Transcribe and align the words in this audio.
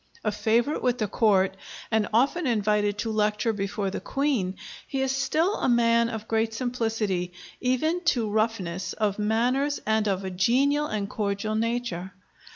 A 0.23 0.31
favorite 0.31 0.81
with 0.81 0.97
the 0.97 1.07
Court, 1.07 1.55
and 1.91 2.07
often 2.11 2.47
invited 2.47 2.97
to 2.97 3.11
lecture 3.11 3.53
before 3.53 3.91
the 3.91 3.99
Queen, 4.01 4.55
he 4.87 5.01
is 5.03 5.11
still 5.11 5.57
a 5.57 5.69
man 5.69 6.09
of 6.09 6.27
great 6.27 6.55
simplicity, 6.55 7.33
even 7.59 8.01
to 8.05 8.27
roughness, 8.27 8.93
of 8.93 9.19
manners, 9.19 9.79
and 9.85 10.07
of 10.07 10.25
a 10.25 10.31
genial 10.31 10.87
and 10.87 11.07
cordial 11.07 11.53
nature. 11.53 12.13